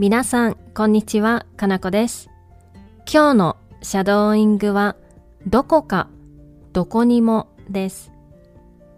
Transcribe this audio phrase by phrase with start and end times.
[0.00, 2.30] 皆さん、こんにちは、かなこです。
[3.00, 4.96] 今日のシャドーイングは、
[5.46, 6.08] どこか、
[6.72, 8.10] どこにもです。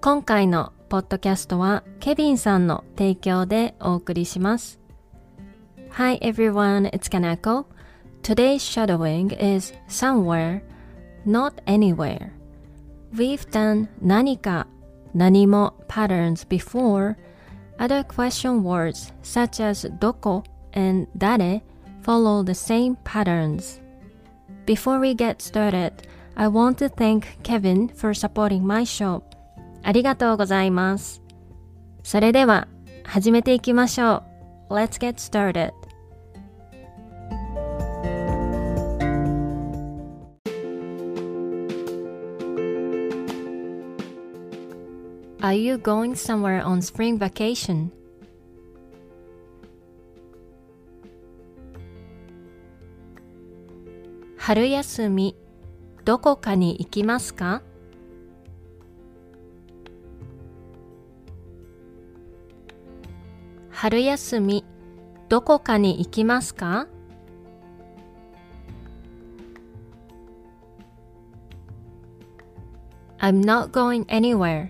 [0.00, 4.78] 今回のポッドキャストは、ケビンさんの提供でお送りします。
[5.90, 7.64] Hi everyone, it's Kanako.
[8.22, 10.62] Today's shadowing is somewhere,
[11.26, 12.30] not anywhere.
[13.12, 14.68] We've done 何か、
[15.16, 17.16] 何も patterns before.
[17.78, 21.61] Other question words such as どこ and 誰
[22.01, 23.79] follow the same patterns.
[24.65, 25.91] Before we get started,
[26.35, 29.23] I want to thank Kevin for supporting my show.
[29.83, 31.21] ありがとうございます。
[32.03, 32.67] それでは
[33.03, 34.23] 始めていきましょ
[34.69, 34.73] う。
[34.73, 35.71] Let's get started.
[45.39, 47.91] Are you going somewhere on spring vacation?
[54.52, 55.34] 春休み
[56.04, 57.62] どこかに行きますか？
[63.70, 64.66] 春休み
[65.30, 66.86] どこかに行きますか
[73.20, 74.68] ？I'm not going anywhere.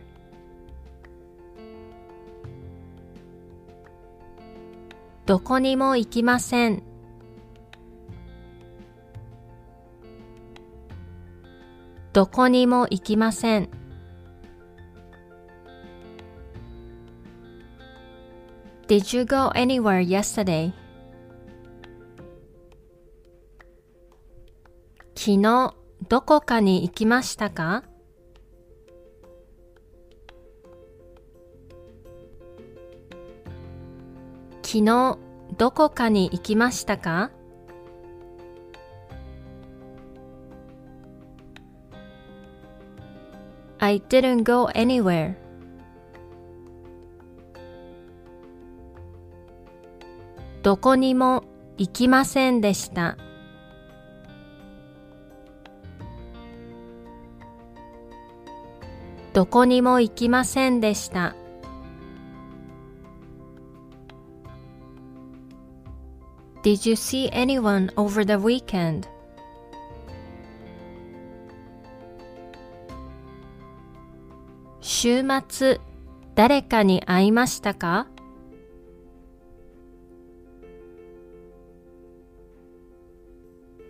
[5.26, 6.91] どこにも行きません。
[12.12, 13.70] どこにも行きません。
[18.86, 20.72] Did you go anywhere yesterday?
[25.14, 25.74] 昨日
[26.08, 27.84] どこかに行きましたか？
[34.62, 35.18] 昨日
[35.56, 37.30] どこかに行きましたか？
[43.92, 45.34] I didn't go anywhere.
[50.62, 51.44] どこにも
[51.76, 53.18] 行きませんでした。
[59.34, 61.36] どこにも行きませんでした。
[66.62, 69.06] Did you see anyone over the weekend?
[75.04, 75.80] 週末
[76.36, 78.06] 誰かに会いましたか？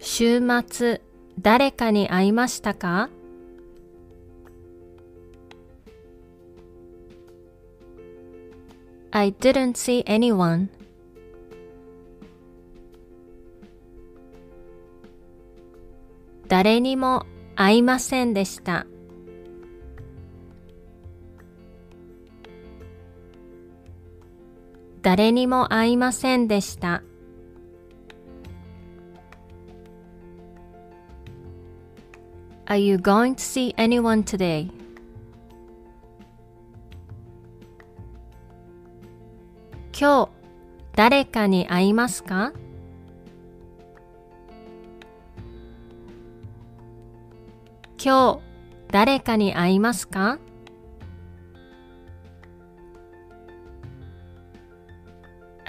[0.01, 1.03] 週末
[1.39, 3.11] 誰かに会いましたか
[9.11, 10.69] ？I didn't see anyone.
[16.49, 18.87] 誰にも会いませんでした。
[25.03, 27.03] 誰にも会いませんでした。
[32.67, 34.71] Are you going to see anyone today?
[39.93, 40.31] 今日
[40.95, 42.53] 誰かに会いますか？
[48.03, 48.41] 今日
[48.91, 50.39] 誰かに会いますか？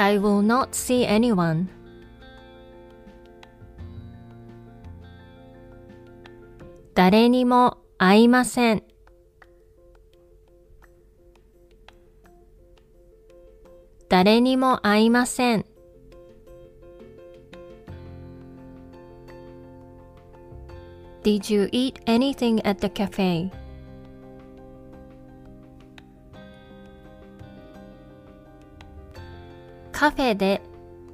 [0.03, 1.69] I will not see anyone.
[6.93, 8.83] 誰にも会いません。
[14.09, 15.65] 誰にも会いません。
[21.23, 23.62] Did you eat anything at the cafe?
[29.93, 30.61] カフェで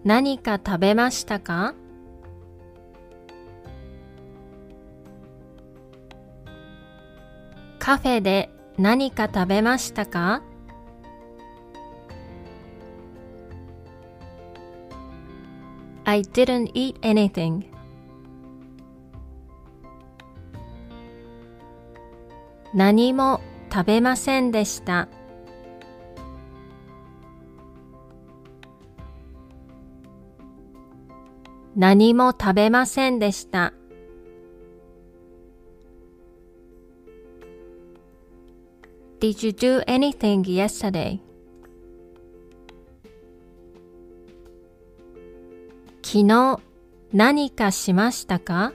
[0.03, 1.75] 何か食べましたか？
[7.77, 8.49] カフェで
[8.79, 10.41] 何か食べましたか
[16.05, 17.65] ？I didn't eat anything.
[22.73, 23.41] 何も
[23.71, 25.09] 食べませんでした。
[31.75, 33.73] 何も食べませんでした。
[39.19, 41.19] Did you do anything yesterday?
[46.01, 46.59] 昨日
[47.13, 48.73] 何かしましたか？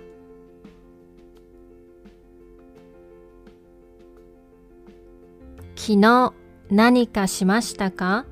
[5.77, 6.33] 昨日
[6.71, 8.27] 何かしましたか？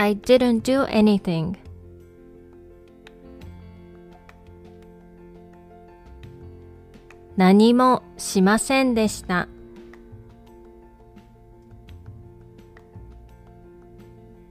[0.00, 1.56] I didn't do anything.
[7.36, 9.48] 何もしませんでした。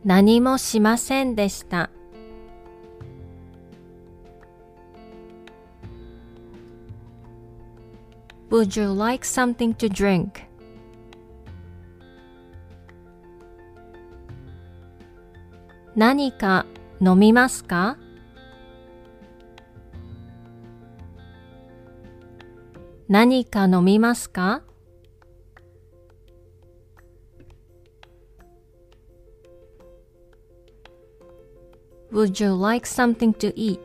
[0.03, 1.89] 何もしませんでした。
[8.50, 10.46] Would you like something to drink?
[15.97, 16.67] 何か
[17.01, 17.97] 飲みますか
[23.09, 24.61] 何か飲みますか
[32.11, 33.79] Would you like something to eat?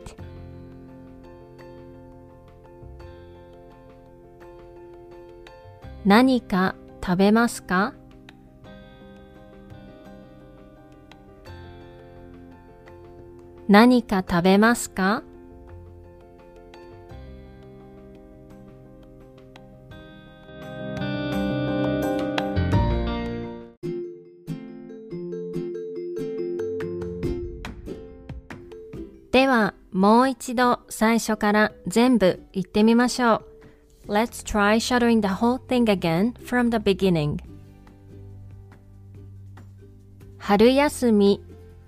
[6.05, 7.95] 何か食べますか
[13.73, 15.23] 何か食べますか
[29.31, 33.41] では、もう一度最初から全部言ってみましょ
[34.07, 34.11] う。
[34.11, 37.39] Let's try shadowing the whole thing again from the beginning.
[40.37, 41.41] 春休み、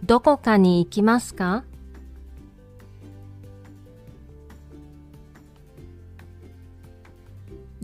[0.04, 1.64] どこかに行きますか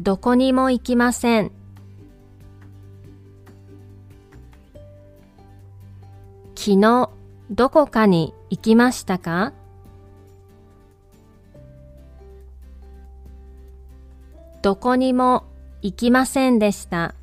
[0.04, 1.52] どこにも行きません。
[6.56, 7.12] 昨日
[7.52, 9.54] どこかに行きましたか？
[14.64, 15.44] どこにも
[15.84, 17.14] 行きませんでした。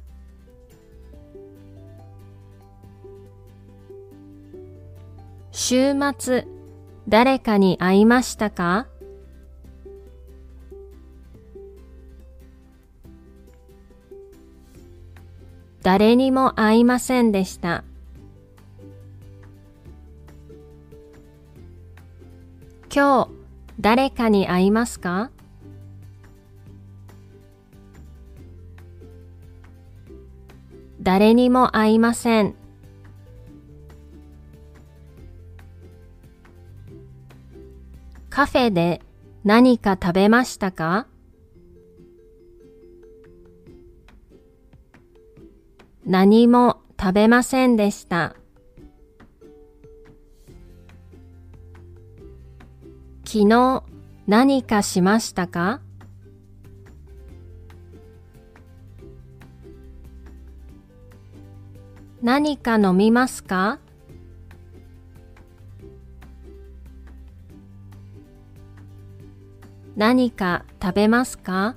[5.51, 6.47] 週末、
[7.09, 8.87] 誰かに会いましたか？
[15.89, 17.83] 誰にも会いませんでした。
[22.95, 23.31] 今日
[23.81, 25.31] 誰かに会いますか？
[31.01, 32.55] 誰にも会いません。
[38.29, 39.01] カフェで
[39.43, 41.07] 何か食べましたか？
[46.09, 48.35] 何も食べませんでした。
[53.27, 53.85] 昨日
[54.27, 55.83] 何かしましたか？
[62.23, 63.79] 何か飲みますか？
[69.95, 71.77] 何か食べますか？